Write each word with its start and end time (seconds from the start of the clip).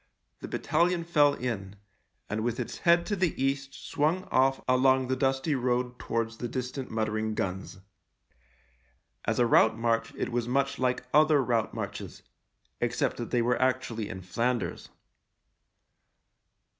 The 0.39 0.47
battalion 0.47 1.03
fell 1.03 1.35
in, 1.35 1.75
and 2.27 2.41
with 2.43 2.59
its 2.59 2.79
head 2.79 3.05
to 3.05 3.15
the 3.15 3.39
east 3.39 3.75
swung 3.75 4.23
off 4.31 4.59
along 4.67 5.09
the 5.09 5.15
dusty 5.15 5.53
road 5.53 5.99
towards 5.99 6.37
the 6.37 6.47
distant 6.47 6.89
muttering 6.89 7.35
guns. 7.35 7.77
As 9.25 9.37
a 9.37 9.45
route 9.45 9.77
march 9.77 10.11
it 10.15 10.29
was 10.29 10.47
much 10.47 10.79
like 10.79 11.05
other 11.13 11.43
route 11.43 11.75
marches— 11.75 12.23
except 12.81 13.17
THE 13.17 13.25
LIEUTENANT 13.25 13.29
13 13.29 13.29
that 13.29 13.31
they 13.31 13.41
were 13.43 13.61
actually 13.61 14.09
in 14.09 14.21
Flanders. 14.23 14.89